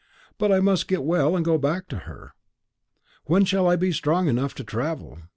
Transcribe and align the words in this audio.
I 0.41 0.59
must 0.61 0.87
get 0.87 1.03
well 1.03 1.35
and 1.35 1.45
go 1.45 1.59
back 1.59 1.87
to 1.89 1.95
her. 2.09 2.33
When 3.25 3.45
shall 3.45 3.69
I 3.69 3.75
be 3.75 3.91
strong 3.91 4.27
enough 4.27 4.55
to 4.55 4.63
travel? 4.63 5.19